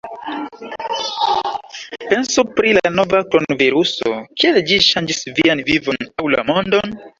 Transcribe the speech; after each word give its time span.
Pensu 2.09 2.45
pri 2.55 2.73
la 2.79 2.93
nova 2.95 3.21
kronviruso: 3.35 4.15
kiel 4.41 4.59
ĝi 4.73 4.81
ŝanĝis 4.89 5.23
vian 5.41 5.65
vivon 5.71 6.05
aŭ 6.11 6.35
la 6.39 6.51
mondon? 6.53 7.01